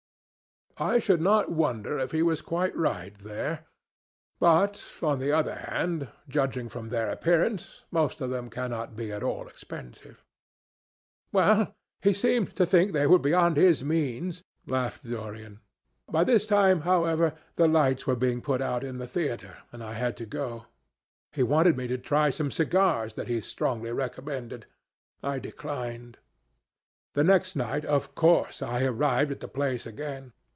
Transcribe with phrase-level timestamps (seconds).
[0.77, 3.65] "I should not wonder if he was quite right there.
[4.39, 9.21] But, on the other hand, judging from their appearance, most of them cannot be at
[9.21, 10.23] all expensive."
[11.31, 15.59] "Well, he seemed to think they were beyond his means," laughed Dorian.
[16.09, 19.93] "By this time, however, the lights were being put out in the theatre, and I
[19.93, 20.65] had to go.
[21.33, 24.65] He wanted me to try some cigars that he strongly recommended.
[25.21, 26.17] I declined.
[27.13, 30.31] The next night, of course, I arrived at the place again.